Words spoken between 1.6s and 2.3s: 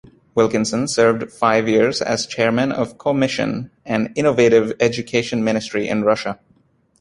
years as